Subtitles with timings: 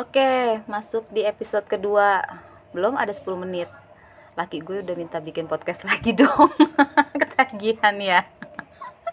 [0.00, 2.24] Oke, masuk di episode kedua.
[2.72, 3.68] Belum ada 10 menit.
[4.32, 6.48] Laki gue udah minta bikin podcast lagi dong.
[7.20, 8.24] Ketagihan ya.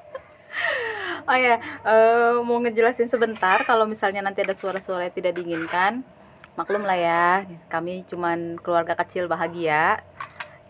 [1.28, 6.08] oh ya, eh, mau ngejelasin sebentar kalau misalnya nanti ada suara-suara yang tidak diinginkan.
[6.56, 7.28] Maklum lah ya,
[7.68, 10.00] kami cuman keluarga kecil bahagia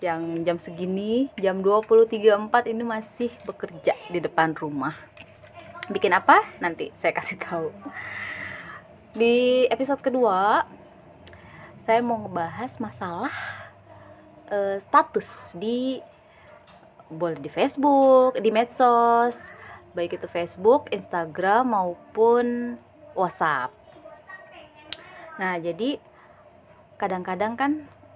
[0.02, 4.98] yang jam segini, jam 20.34 ini masih bekerja di depan rumah.
[5.94, 6.42] Bikin apa?
[6.58, 7.70] Nanti saya kasih tahu.
[9.18, 10.62] Di episode kedua,
[11.82, 13.34] saya mau ngebahas masalah
[14.54, 15.98] eh, status di
[17.10, 19.50] boleh di Facebook, di medsos,
[19.98, 22.78] baik itu Facebook, Instagram maupun
[23.18, 23.74] WhatsApp.
[25.42, 25.98] Nah, jadi
[27.02, 27.72] kadang-kadang kan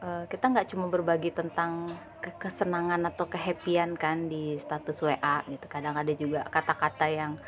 [0.05, 5.65] eh, kita nggak cuma berbagi tentang ke- kesenangan atau kehappyan kan di status WA gitu.
[5.65, 7.41] Kadang ada juga kata-kata yang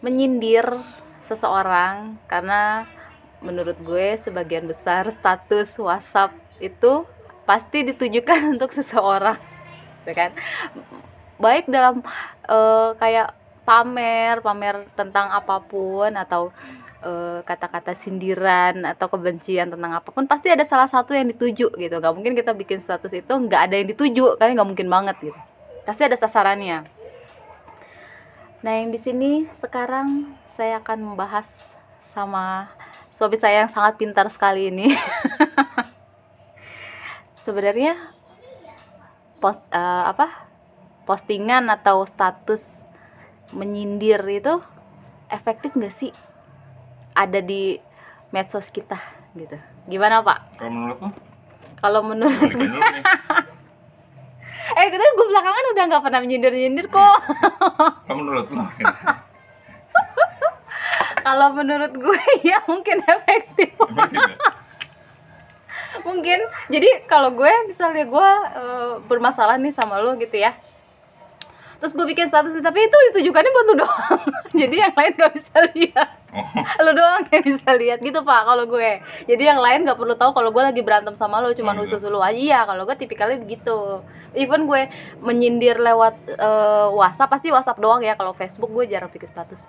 [0.00, 0.64] menyindir
[1.30, 2.88] seseorang karena
[3.46, 7.04] menurut gue sebagian besar status WhatsApp itu
[7.48, 9.38] pasti ditujukan untuk seseorang,
[10.04, 10.30] gitu kan?
[11.42, 12.00] Baik dalam
[12.46, 13.28] eh, kayak
[13.66, 16.52] pamer, pamer tentang apa pun atau
[17.02, 21.94] eh, kata-kata sindiran atau kebencian tentang apa pun pasti ada salah satu yang dituju gitu.
[22.04, 25.40] Gak mungkin kita bikin status itu nggak ada yang dituju, kan nggak mungkin banget gitu.
[25.86, 26.86] Pasti ada sasarannya.
[28.64, 30.08] Nah, yang di sini sekarang
[30.54, 31.74] saya akan membahas
[32.14, 32.70] sama
[33.10, 34.94] suami saya yang sangat pintar sekali ini.
[37.44, 37.98] Sebenarnya
[39.42, 40.46] post eh, apa?
[41.04, 42.88] postingan atau status
[43.52, 44.56] menyindir itu
[45.28, 46.16] efektif nggak sih
[47.12, 47.76] ada di
[48.32, 48.96] medsos kita
[49.36, 49.60] gitu.
[49.84, 50.56] Gimana, Pak?
[50.56, 51.10] Kalau menurut lo?
[51.84, 52.50] Kalau menurut
[54.80, 57.18] eh kita gue belakangan udah nggak pernah menyindir-nyindir kok.
[58.08, 58.64] Kalau menurut lo?
[61.24, 62.20] Kalau menurut gue
[62.52, 63.72] ya mungkin efektif.
[63.72, 64.36] Efektif ya?
[66.02, 66.40] mungkin.
[66.68, 70.52] Jadi kalau gue misalnya gue eh, bermasalah nih sama lo gitu ya.
[71.82, 74.20] Terus gue bikin status tapi itu ditujukannya buat lu doang.
[74.60, 76.08] Jadi yang lain gak bisa lihat.
[76.34, 77.98] Oh, lu doang yang bisa lihat.
[78.00, 78.90] Gitu pak kalau gue.
[79.28, 82.00] Jadi yang lain gak perlu tahu kalau gue lagi berantem sama lo cuman Oh, usus
[82.08, 82.36] lu aja.
[82.36, 84.00] Iya kalau gue tipikalnya begitu.
[84.32, 84.88] Even gue
[85.20, 88.16] menyindir lewat eh, WhatsApp pasti WhatsApp doang ya.
[88.16, 89.60] Kalau Facebook gue jarang bikin status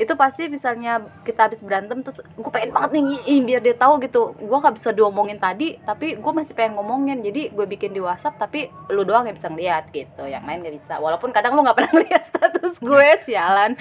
[0.00, 4.32] itu pasti misalnya kita habis berantem terus gue pengen banget nih biar dia tahu gitu.
[4.40, 7.20] Gue nggak bisa diomongin tadi tapi gue masih pengen ngomongin.
[7.20, 10.24] Jadi gue bikin di WhatsApp tapi lu doang yang bisa ngeliat gitu.
[10.24, 10.96] Yang lain nggak bisa.
[10.96, 13.76] Walaupun kadang lu nggak pernah ngeliat status gue sialan.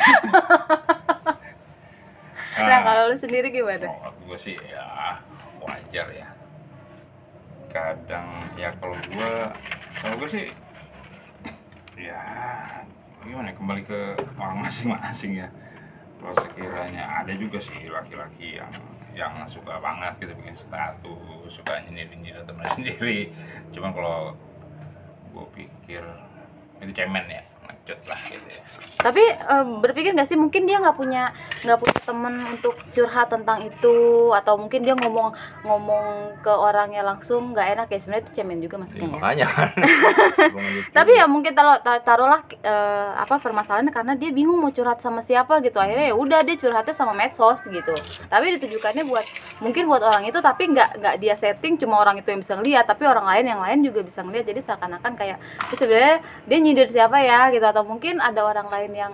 [2.59, 3.87] Nah kalau lu sendiri gimana?
[3.87, 5.23] Kalau gue sih ya
[5.63, 6.27] wajar ya.
[7.71, 8.27] Kadang
[8.59, 9.33] ya kalau gue,
[10.03, 10.45] kalau gue sih
[11.95, 12.19] ya
[13.23, 13.99] gimana ya, kembali ke
[14.35, 15.47] orang masing-masing ya.
[16.19, 18.71] Kalau sekiranya ada juga sih laki-laki yang
[19.15, 23.31] yang suka banget gitu bikin status, suka nyindir-nyindir teman sendiri.
[23.73, 24.35] Cuman kalau
[25.33, 26.03] gue pikir
[26.79, 27.43] itu cemen ya,
[27.85, 28.63] ngecut lah gitu ya.
[28.99, 31.31] tapi eh, berpikir nggak sih mungkin dia nggak punya
[31.63, 33.95] nggak punya temen untuk curhat tentang itu
[34.35, 35.31] atau mungkin dia ngomong
[35.63, 36.05] ngomong
[36.43, 37.97] ke orangnya langsung nggak enak ya.
[38.03, 39.13] Sebenarnya itu cemen juga Ya, masuknya ya.
[39.15, 39.47] makanya.
[39.55, 40.83] Kan.
[40.91, 45.21] Tapi ya mungkin taruh ta- taruhlah eh, apa permasalahannya karena dia bingung mau curhat sama
[45.23, 45.79] siapa gitu.
[45.79, 48.03] Akhirnya ya udah dia curhatnya sama medsos gitu.
[48.27, 49.25] Tapi ditujukannya buat
[49.63, 52.83] mungkin buat orang itu tapi nggak nggak dia setting cuma orang itu yang bisa ngeliat
[52.87, 54.43] tapi orang lain yang lain juga bisa ngeliat.
[54.47, 55.37] Jadi seakan-akan kayak
[55.71, 56.15] "Ini sebenarnya
[56.47, 57.51] dia nyindir siapa ya?
[57.53, 59.13] gitu atau mungkin ada orang lain yang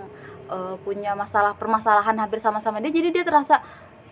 [0.50, 3.62] eh, punya masalah permasalahan hampir sama-sama dia jadi dia terasa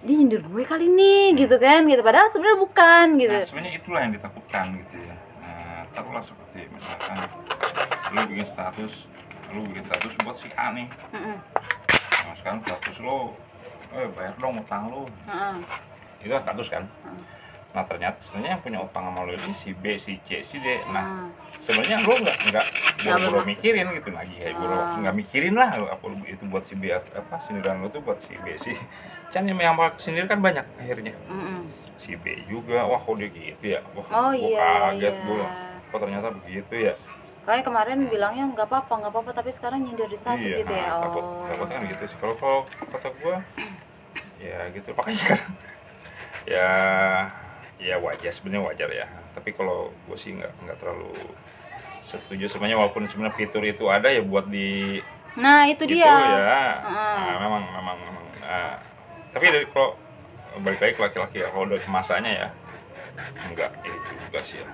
[0.04, 4.00] dia nyindir gue kali nih gitu kan gitu padahal sebenarnya bukan gitu Nah, sebenarnya itulah
[4.04, 5.16] yang ditakutkan gitu ya.
[5.40, 7.18] Nah, taruhlah seperti misalkan
[8.12, 8.94] lu bikin status,
[9.56, 10.88] lu bikin status buat si A nih.
[11.16, 11.38] Mm-mm.
[12.28, 13.32] Nah, sekarang status lu,
[13.96, 15.08] eh bayar dong utang lu.
[15.30, 15.56] Heeh.
[16.20, 16.84] Itu kan status kan.
[16.84, 17.22] Heeh.
[17.76, 20.68] Nah ternyata sebenarnya yang punya utang sama lu ini si B, si C, si D.
[20.96, 21.34] Nah Heeh.
[21.66, 22.66] sebenarnya lu nggak nggak
[23.04, 24.98] buru-buru mikirin gitu lagi kayak buru Ah.
[25.00, 28.34] nggak mikirin lah lu apa itu buat si B apa sindiran lu tuh buat si
[28.44, 28.72] B si
[29.32, 31.74] Can yang yang sindir kan banyak akhirnya Mm-mm.
[32.04, 35.14] si B juga wah kok dia gitu ya wah Oh gua iya, kaget iya.
[35.28, 35.46] gua
[35.90, 36.94] kok ternyata begitu ya
[37.46, 40.88] Kayak kemarin bilangnya nggak apa-apa, nggak apa-apa, tapi sekarang nyindir di status iya gitu ya.
[40.88, 41.48] nah, takut Oh.
[41.48, 42.60] takutnya kan gitu sih kalau kalau
[42.94, 43.34] kata gua
[44.46, 45.40] ya gitu makanya kan
[46.54, 46.60] ya
[47.82, 51.14] ya wajar sebenarnya wajar ya tapi kalau gua sih nggak nggak terlalu
[52.06, 55.00] setuju sebenarnya walaupun sebenarnya fitur itu ada ya buat di
[55.34, 56.14] Nah itu gitu dia.
[56.14, 57.18] ya Heeh.
[57.26, 58.78] Nah, memang memang memang ah.
[59.34, 59.98] tapi dari kalau
[60.62, 62.48] balik lagi ke laki-laki ya kalau dari masanya ya
[63.50, 64.70] enggak itu juga sih ya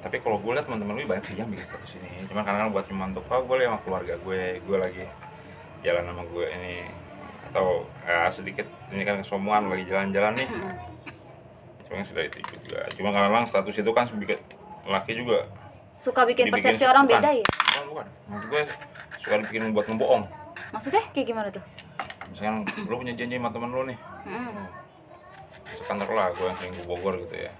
[0.00, 2.84] tapi kalau gue lihat teman-teman gue banyak sih yang bikin status ini cuma karena buat
[2.88, 5.04] cuma untuk oh gue sama keluarga gue gue lagi
[5.84, 6.76] jalan sama gue ini
[7.52, 10.48] atau ya, sedikit ini kan kesombongan lagi jalan-jalan nih.
[11.94, 12.80] Sebenarnya sudah itu juga.
[12.92, 14.04] Cuma karena memang status itu kan
[14.84, 15.46] laki juga
[15.96, 17.16] suka bikin dibikin- persepsi orang bukan.
[17.16, 17.44] beda ya?
[17.46, 18.06] Bukan bukan.
[18.28, 18.62] Maksud gue
[19.18, 20.22] suka dibikin buat ngebohong.
[20.70, 21.64] Maksudnya kayak gimana tuh?
[22.28, 23.98] Misalkan lu punya janji sama temen lu nih.
[24.24, 24.66] Mm-mm.
[25.74, 27.50] sekantor lah gue yang sering ke Bogor gitu ya.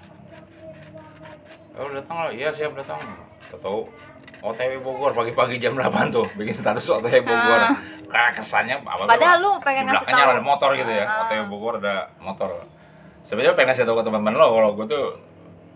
[1.74, 2.30] Oh datang lah.
[2.30, 3.00] Iya siap datang.
[3.50, 3.86] Tahu
[4.40, 7.60] OTW Bogor pagi-pagi jam 8 tuh bikin status OTW Bogor.
[8.06, 8.30] Ah.
[8.30, 10.34] kesannya apa Padahal lu pengen ngasih belakangnya tahu.
[10.34, 11.18] ada motor gitu ya Ah.
[11.24, 12.50] OTW Bogor ada motor
[13.24, 15.06] sebenarnya pengen ngasih tahu ke teman-teman lo kalau gue tuh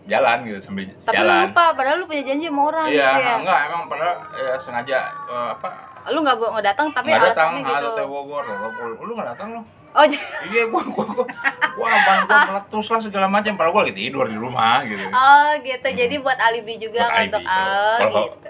[0.09, 1.39] jalan gitu sambil tapi lu jalan.
[1.45, 3.35] lupa padahal lu punya janji sama orang iya gitu ya.
[3.41, 4.99] enggak emang padahal ya sengaja
[5.29, 5.69] eh, apa?
[6.09, 7.87] Lu nggak nggak datang tapi nggak datang gitu.
[7.93, 10.05] OTW Bogor lu, lu nggak datang lo oh
[10.49, 11.25] iya gua gua gua
[11.73, 13.57] gua abang gua meletus lah segala macam.
[13.57, 15.01] Padahal gua lagi tidur di rumah gitu.
[15.09, 15.87] Oh gitu.
[15.89, 18.49] Jadi buat alibi juga Buat alibi, untuk kalau- oh gitu.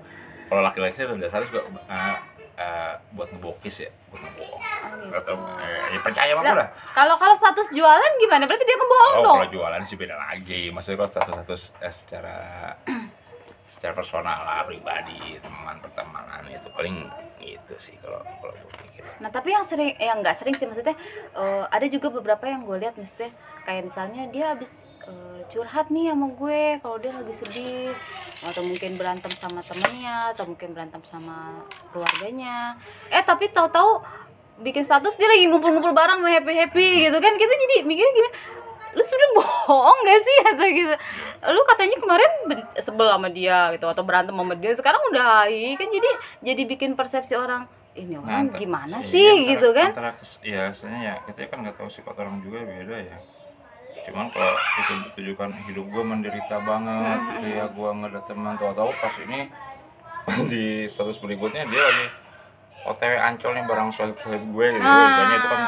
[0.49, 2.15] kalau laki-laki sih dasarnya juga eh,
[2.59, 3.89] eh, buat ngebokis ya?
[4.11, 8.47] Buat ngebohong Oh, atau eh, ya percaya sama Lah, kalau kalau status jualan gimana?
[8.47, 9.37] Berarti dia ngebohong oh dong.
[9.43, 10.71] kalau jualan sih beda lagi.
[10.71, 12.35] Maksudnya kalau status-status eh, secara
[13.69, 17.05] secara personal lah pribadi teman pertemanan itu paling
[17.37, 19.05] itu sih kalau kalau gua pikir.
[19.21, 20.97] Nah tapi yang sering, yang nggak sering sih maksudnya
[21.37, 23.31] eh, ada juga beberapa yang gue lihat maksudnya
[23.63, 27.93] kayak misalnya dia habis eh, curhat nih sama gue kalau dia lagi sedih.
[28.39, 31.59] Atau mungkin berantem sama temennya atau mungkin berantem sama
[31.91, 32.79] keluarganya.
[33.11, 33.99] Eh tapi tahu-tahu
[34.63, 37.33] bikin status dia lagi ngumpul-ngumpul bareng happy happy gitu kan.
[37.35, 38.29] Kita jadi mikirnya gini
[38.95, 40.37] lu sudah bohong gak sih?
[40.53, 40.93] Atau gitu.
[41.55, 42.31] Lu katanya kemarin
[42.81, 46.09] sebel sama dia gitu atau berantem sama dia sekarang udah hai kan jadi
[46.43, 49.25] jadi bikin persepsi orang ini orang anta- gimana iya, sih?
[49.27, 49.89] antara- gitu kan.
[49.91, 50.09] antara
[50.45, 53.17] ya sebenarnya ya kita kan nggak tahu sifat orang juga beda ya.
[54.05, 58.53] Cuman kalau itu ditujukan hidup gue menderita banget gitu ya gue nggak ada teman.
[58.57, 59.39] Tahu tahu pas ini
[60.53, 62.05] di status berikutnya dia lagi
[62.85, 64.85] OTW ancol nih barang sohib sohib gue gitu.
[64.87, 65.61] Ah, misalnya itu kan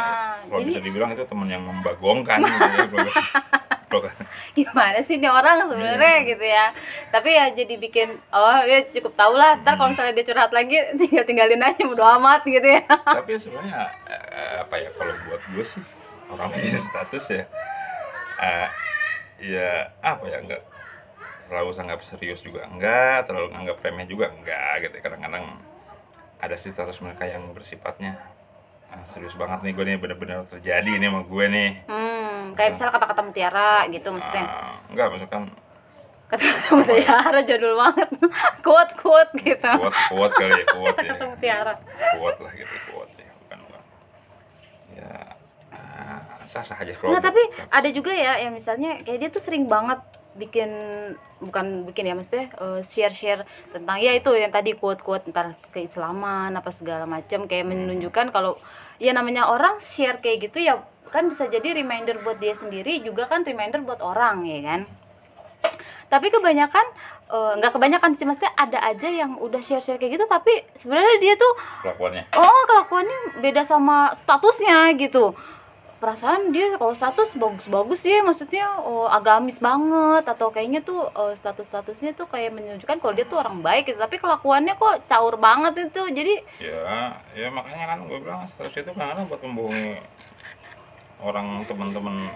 [0.47, 3.13] kalau bisa dibilang itu teman yang membagongkan gitu ya
[4.55, 6.27] gimana sih ini orang sebenarnya Iya.
[6.31, 6.65] gitu ya.
[7.11, 9.59] Tapi ya jadi bikin oh ya cukup tau lah.
[9.59, 12.83] Ntar kalau misalnya dia curhat lagi tinggal tinggalin aja udah amat gitu ya.
[12.88, 15.83] Tapi sebenarnya eh, apa ya kalau buat gue sih
[16.31, 17.43] orang punya status ya
[18.39, 18.69] eh,
[19.43, 20.61] ya apa ya enggak
[21.51, 25.43] terlalu sangat serius juga enggak terlalu anggap remeh juga enggak gitu kadang-kadang
[26.39, 28.15] ada sih status mereka yang bersifatnya
[28.91, 31.69] ah, serius banget nih gue nih bener-bener terjadi nih sama gue nih.
[31.88, 34.43] Hmm kayak misalnya kata-kata mutiara gitu maksudnya.
[34.45, 35.43] Ah, enggak misalkan
[36.27, 38.09] kata-kata mutiara jadul banget.
[38.65, 39.71] Quote quote gitu.
[39.81, 41.11] Kuat kuat kali ya kuat ya.
[41.15, 41.73] kata mutiara
[42.19, 43.81] kuat lah gitu kuat ya bukan bukan
[44.95, 45.11] ya
[46.51, 47.41] sah sah aja kalau Nggak, tapi
[47.71, 50.71] ada juga ya yang misalnya kayak dia tuh sering banget bikin
[51.43, 52.47] bukan bikin ya maksudnya
[52.87, 53.43] share share
[53.75, 58.55] tentang ya itu yang tadi quote quote tentang keislaman apa segala macam kayak menunjukkan kalau
[59.01, 60.79] ya namanya orang share kayak gitu ya
[61.11, 64.81] kan bisa jadi reminder buat dia sendiri juga kan reminder buat orang ya kan?
[66.07, 66.85] Tapi kebanyakan
[67.31, 71.17] eh, nggak kebanyakan sih maksudnya ada aja yang udah share share kayak gitu tapi sebenarnya
[71.19, 72.23] dia tuh kelakuannya.
[72.39, 75.35] Oh kelakuannya beda sama statusnya gitu
[76.01, 82.12] perasaan dia kalau status bagus-bagus ya maksudnya oh, agamis banget atau kayaknya tuh eh, status-statusnya
[82.19, 86.01] tuh kayak menunjukkan kalau dia tuh orang baik gitu tapi kelakuannya kok caur banget itu
[86.18, 89.94] jadi ya ya makanya kan gue bilang status itu kan buat membohongi
[91.21, 92.33] orang teman-teman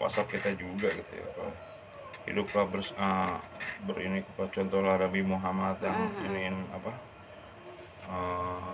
[0.00, 1.26] WhatsApp kita juga gitu ya
[2.28, 3.36] hiduplah eh,
[3.86, 6.26] berini kepada contohlah Nabi Muhammad yang Mhm.
[6.26, 6.90] iniin apa
[8.10, 8.70] eh,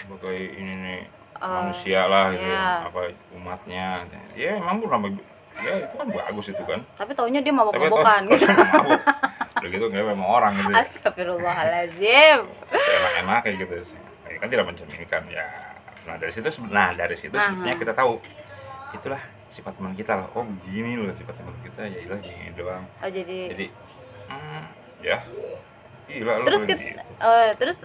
[0.00, 1.00] sebagai ini nih
[1.40, 2.84] Eh, manusia lah gitu iya.
[2.84, 4.04] apa umatnya
[4.36, 5.08] ya emang gue nama
[5.56, 8.44] ya itu kan bagus itu kan tapi taunya dia mabok-mabokan gitu
[9.60, 10.72] udah gitu nggak memang orang gitu.
[10.72, 13.98] Astagfirullahaladzim seenak-enak kayak gitu sih.
[14.28, 15.44] Ya, kan tidak mencerminkan ya
[16.04, 17.44] nah dari situ nah dari situ Aha.
[17.48, 18.12] sebetulnya kita tahu
[18.92, 22.84] itulah sifat teman kita lah oh begini loh sifat teman kita ya ilah gini doang
[22.84, 23.66] oh jadi, jadi
[24.28, 24.62] hmm,
[25.00, 25.18] ya
[26.04, 27.24] gila terus kayak kita, gitu.
[27.24, 27.78] eh, terus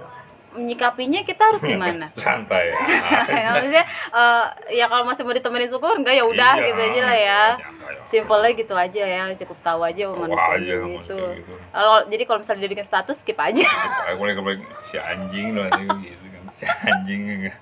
[0.55, 2.77] menyikapinya kita harus gimana santai ya
[3.43, 4.45] ya, maksudnya eh,
[4.79, 8.01] ya kalau masih mau ditemenin syukur enggak ya udah Iya, gitu aja lah ya ya.
[8.09, 11.17] simpelnya gitu aja ya cukup tahu aja Tahu manusia aja, gitu.
[11.35, 11.53] gitu.
[11.69, 13.65] Kalau jadi kalau misalnya dia bikin status skip aja.
[14.09, 14.57] Aku boleh boleh
[14.87, 17.57] si anjing loh gitu kan si anjing enggak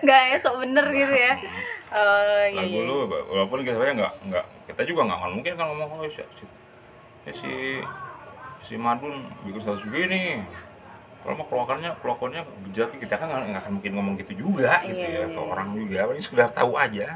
[0.00, 1.34] Enggak ya sok bener gitu ya.
[1.90, 2.86] Oh iya lagu iya.
[2.86, 6.22] lu walaupun kita sebenarnya nggak nggak kita juga nggak mungkin kan ngomong oh si
[7.26, 7.52] ya si,
[8.64, 10.46] si Madun bikin status begini
[11.22, 15.06] kalau mau keluarkannya keluarkannya bejat kita kan nggak akan mungkin ngomong gitu juga gitu Iya,
[15.14, 15.34] ya iya.
[15.34, 17.06] ke orang juga paling sekedar tahu aja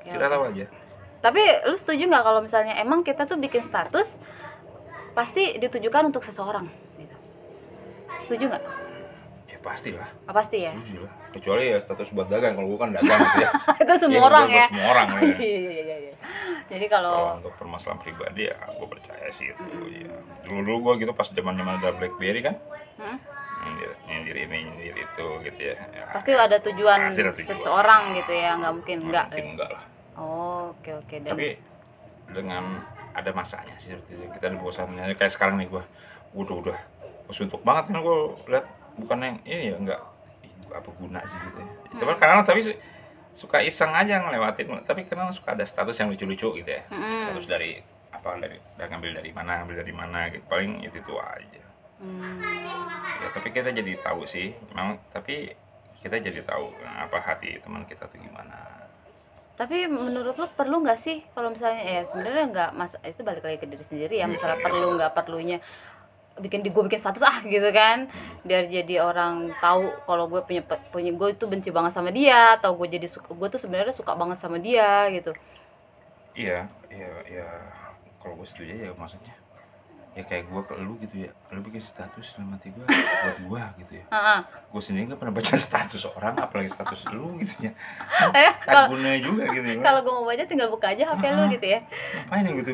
[0.00, 0.32] Oke, kita oke.
[0.32, 0.64] tahu aja
[1.24, 4.08] Tapi lu setuju nggak kalau misalnya emang kita tuh bikin status
[5.16, 6.66] pasti ditujukan untuk seseorang
[6.98, 7.16] gitu.
[8.26, 8.64] Setuju nggak?
[9.50, 12.90] ya pastilah Ah, pasti ya setuju lah kecuali ya status buat dagang kalau gua kan
[12.94, 13.50] dagang gitu ya
[13.82, 15.20] itu semua Iya, orang ya semua orang ya.
[15.20, 15.96] iya iya iya iya
[16.70, 19.90] jadi kalau kalau untuk permasalahan pribadi ya gue percaya sih itu Mm-mm.
[19.90, 20.10] ya
[20.46, 22.54] dulu dulu gue gitu pas zaman zaman ada BlackBerry kan?
[22.96, 23.18] Hmm?
[23.60, 27.48] nyindir nyindir ini nyindir itu gitu ya, ya pasti ada tujuan, Pasti ada tujuan.
[27.52, 29.84] seseorang gitu ya nggak mungkin enggak mungkin enggak lah.
[30.16, 31.46] Oh oke oke dan tapi
[32.32, 32.64] dengan
[33.12, 34.26] ada masanya sih seperti itu.
[34.38, 35.82] Kita bosannya kayak sekarang nih gue
[36.38, 36.78] udah udah.
[37.30, 38.18] Suntuk banget kan gue
[38.50, 38.66] lihat
[38.98, 40.00] bukan yang ini ya enggak
[40.46, 41.68] ih, apa guna sih gitu ya.
[42.00, 42.20] Cuman Hmm.
[42.22, 42.80] kadang tapi su-
[43.34, 47.22] suka iseng aja ngelewatin tapi kadang suka ada status yang lucu-lucu gitu ya Mm-mm.
[47.30, 51.14] status dari apa dari dari ngambil dari mana ngambil dari mana gitu paling itu itu
[51.16, 51.62] aja
[52.00, 52.40] Hmm.
[53.20, 55.52] ya tapi kita jadi tahu sih memang tapi
[56.00, 58.56] kita jadi tahu nah, apa hati teman kita tuh gimana
[59.60, 63.60] Tapi menurut lo perlu nggak sih kalau misalnya ya sebenarnya nggak mas itu balik lagi
[63.60, 64.64] ke diri sendiri ya Iya, misalnya iya.
[64.64, 65.58] perlu nggak perlunya
[66.40, 68.08] bikin di gue bikin status ah gitu kan.
[68.42, 72.74] Biar jadi orang tahu kalau gue punya punya gue itu benci banget sama dia atau
[72.74, 75.36] gue jadi suka gue tuh sebenarnya suka banget sama dia gitu.
[76.34, 77.48] Iya iya iya.
[78.20, 79.36] Kalau gue setuju ya maksudnya.
[80.18, 81.30] Ya kayak gue ke lu gitu ya.
[81.54, 84.06] Lu bikin status dalam hati gue buat gue gitu ya.
[84.10, 84.40] Heeh.
[84.70, 87.72] gue sendiri nggak pernah baca status orang apalagi status lu gitu ya.
[88.38, 89.82] Eh, tak guna juga gitu ya.
[89.82, 91.80] kalau gue mau baca tinggal buka aja HP lu gitu ya.
[92.26, 92.70] Ngapain yang gitu?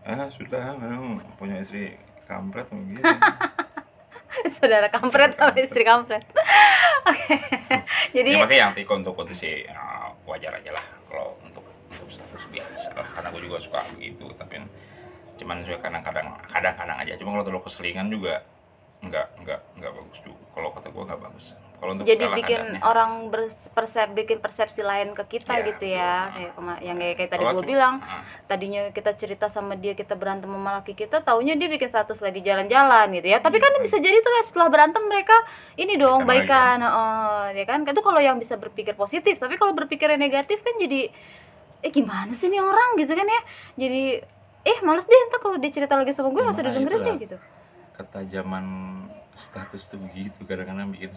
[0.00, 1.94] Ah sudah memang punya istri
[2.30, 3.02] kampret gitu.
[4.62, 6.22] Saudara kampret sama istri kampret.
[7.10, 7.36] oke.
[8.16, 12.94] Jadi ya yang tiko untuk kondisi ya, wajar aja lah kalau untuk untuk status biasa.
[12.94, 14.62] Lah karena gue juga suka begitu tapi
[15.42, 17.18] cuman juga kadang-kadang kadang-kadang aja.
[17.18, 18.46] Cuma kalau terlalu keselingan juga
[19.02, 20.42] nggak nggak nggak bagus juga.
[20.54, 21.46] Kalau kata gue nggak bagus
[21.80, 22.80] kalau untuk jadi bikin kadarnya.
[22.84, 26.12] orang berpersep bikin persepsi lain ke kita Iya, gitu ya.
[26.28, 26.36] betul.
[26.36, 30.14] kayak kema- yang kayak, kayak tadi gue bilang ah, tadinya kita cerita sama dia kita
[30.16, 33.38] berantem sama laki kita taunya dia bikin status lagi jalan-jalan gitu ya.
[33.40, 33.84] Tapi Iya, kan kan.
[33.84, 35.36] bisa jadi tuh kan setelah berantem mereka
[35.76, 37.78] ini dong Baikan lagi, baikan oh ya kan?
[37.88, 39.34] Itu kalau yang bisa berpikir positif.
[39.40, 41.10] Tapi kalau berpikirnya negatif kan jadi
[41.86, 42.90] eh gimana sih nih orang?
[43.00, 43.40] gitu kan ya.
[43.80, 44.02] Jadi
[44.70, 47.36] eh males deh entar kalau dia cerita lagi sama gue nggak usah itu deh gitu.
[47.96, 48.64] ketajaman
[49.36, 51.12] status tuh begitu kadang-kadang bikin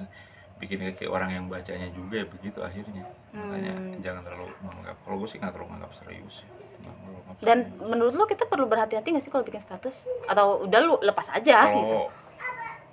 [0.57, 3.03] bikin kayak orang yang bacanya juga ya begitu akhirnya.
[3.31, 4.00] Makanya Hmm.
[4.00, 6.48] jangan terlalu menganggap kalau gue sih nggak terlalu menganggap serius ya.
[6.79, 7.81] Nggak terlalu menganggap dan serius.
[7.83, 9.95] menurut lo kita perlu berhati-hati nggak sih kalau bikin status?
[10.25, 11.75] Atau udah lu lepas aja gitu?
[11.75, 12.07] Kalau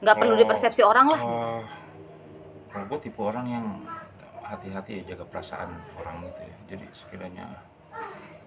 [0.01, 1.21] nggak perlu kalau- dipersepsi orang lah.
[1.21, 1.61] Oh,
[2.69, 3.67] kalau gue tipe orang yang
[4.43, 6.57] hati-hati ya jaga perasaan orang gitu ya.
[6.69, 7.47] Jadi sekiranya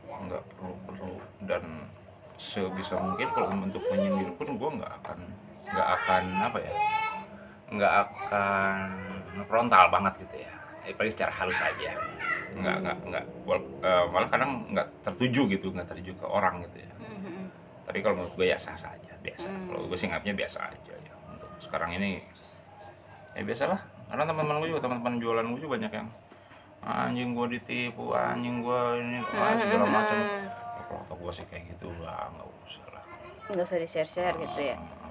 [0.10, 1.64] nggak perlu perlu dan
[2.36, 5.20] sebisa mungkin kalau untuk menyindir pun gue nggak akan
[5.64, 6.74] nggak akan apa ya
[7.74, 8.78] nggak akan
[9.46, 10.54] frontal banget gitu ya.
[10.86, 11.98] Eh, paling secara halus aja.
[12.54, 13.26] Nggak nggak nggak.
[13.50, 16.94] Wal- eh, malah kadang nggak tertuju gitu nggak tertuju ke orang gitu ya.
[17.02, 17.50] Mhm.
[17.84, 19.44] tapi kalau menurut gue ya sah sah aja biasa.
[19.44, 19.68] Hmm.
[19.68, 21.14] kalau gue sih nganggapnya biasa aja ya.
[21.28, 22.24] Untuk sekarang ini
[23.36, 23.80] ya biasalah.
[24.08, 26.08] Karena teman-teman gue juga teman-teman jualan gue juga banyak yang
[26.84, 30.16] anjing gue ditipu anjing gue ini ah, segala macam.
[30.16, 30.48] Ya,
[30.80, 33.04] kalau gue sih kayak gitu lah nggak usah lah.
[33.52, 34.76] Nggak usah di share share gitu ya.
[34.80, 35.03] Ah,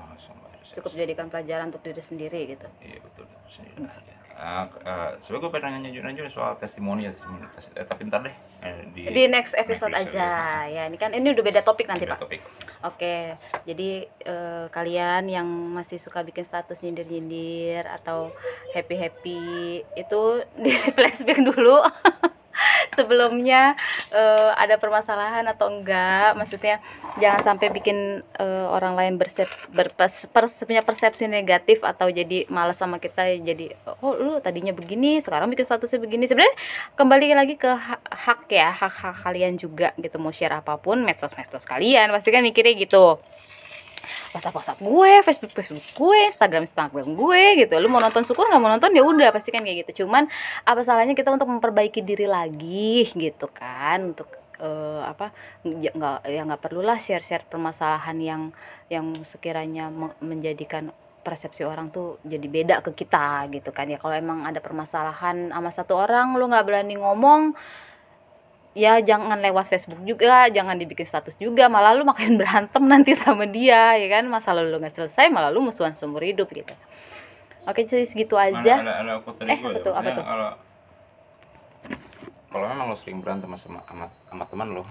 [0.73, 2.67] cukup jadikan pelajaran untuk diri sendiri gitu.
[2.81, 3.25] Iya betul.
[3.49, 7.45] Sendiri aja Ah, eh, sebenarnya gue pengen nanya nanya soal testimoni ya testimoni.
[7.53, 10.65] Tes- eh, tapi ntar deh eh, di, di next episode episode aja.
[10.67, 12.21] ya ini kan ini udah beda topik nanti Beda pak.
[12.25, 12.41] topik.
[12.83, 18.33] Oke, jadi eh, kalian yang masih suka bikin status nyindir-nyindir atau
[18.73, 19.41] happy-happy
[19.95, 20.23] itu
[20.57, 21.79] di flashback dulu
[22.93, 23.75] sebelumnya
[24.13, 26.37] eh, ada permasalahan atau enggak.
[26.39, 26.79] Maksudnya
[27.21, 29.49] jangan sampai bikin eh, orang lain bersep,
[30.69, 35.67] punya persepsi negatif atau jadi malas sama kita jadi oh lu tadinya begini, sekarang bikin
[35.67, 36.25] statusnya begini.
[36.29, 36.55] Sebenarnya
[36.97, 41.65] kembali lagi ke hak, hak ya, hak-hak kalian juga gitu mau share apa pun medsos-medsos
[41.69, 43.19] kalian pasti kan mikirnya gitu.
[44.35, 47.75] WhatsApp WhatsApp gue, Facebook Facebook gue, Instagram Instagram gue gitu.
[47.79, 50.05] Lu mau nonton syukur nggak mau nonton ya udah pasti kan kayak gitu.
[50.05, 50.27] Cuman
[50.67, 54.29] apa salahnya kita untuk memperbaiki diri lagi gitu kan untuk
[54.63, 55.35] eh, apa
[55.67, 58.43] ya nggak ya nggak perlulah share-share permasalahan yang
[58.89, 64.19] yang sekiranya me- menjadikan persepsi orang tuh jadi beda ke kita gitu kan ya kalau
[64.19, 67.55] emang ada permasalahan sama satu orang lu nggak berani ngomong
[68.73, 73.45] ya jangan lewat Facebook juga jangan dibikin status juga malah lu makin berantem nanti sama
[73.45, 74.25] dia ya kan?
[74.27, 76.73] Masalah lu nggak selesai malah lu musuhan seumur hidup gitu.
[77.63, 78.75] Oke jadi segitu Mana aja.
[78.83, 80.25] ada, ada dari Eh, apa ya, tuh, apa tuh?
[80.25, 80.51] kalau
[82.53, 84.85] kalau memang lo sering berantem sama sama, sama teman lo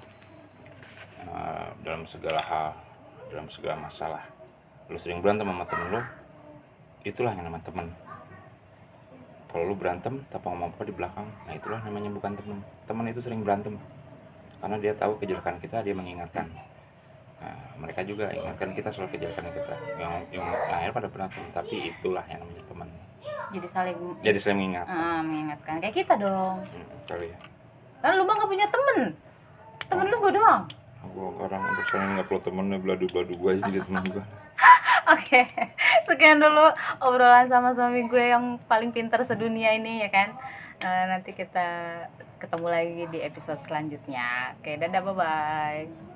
[1.24, 2.74] eh, dalam segala hal
[3.30, 4.24] dalam segala masalah
[4.88, 6.02] lo sering berantem sama temen lo
[7.02, 7.88] itulah yang namanya teman
[9.52, 11.28] kalau lo berantem tanpa ngomong apa di belakang.
[11.46, 13.76] Nah itulah namanya bukan teman teman itu sering berantem.
[14.64, 16.48] Karena dia tahu kejelekan kita dia mengingatkan.
[17.42, 19.76] Nah, mereka juga ingatkan kita soal kejelekan kita.
[20.00, 22.90] Yang yang akhirnya pada berantem tapi itulah yang namanya teman
[23.52, 24.86] jadi saling jadi saya mengingat.
[24.88, 25.84] Ah, mengingatkan.
[25.84, 26.64] Kayak kita dong.
[26.64, 27.38] Hmm, kali ya.
[28.00, 28.98] Kan lu mah gak punya temen.
[29.92, 30.64] Temen lu gue doang.
[31.12, 34.24] Gue orang untuk saya nggak perlu temen beladu beladu gue aja jadi teman gue
[35.10, 35.38] Oke,
[36.08, 36.62] sekian dulu
[37.02, 40.30] obrolan sama suami gue yang paling pintar sedunia ini ya kan.
[40.82, 41.60] Eh, nanti kita
[42.42, 44.58] ketemu lagi di episode selanjutnya.
[44.58, 46.11] Oke, dadah bye bye.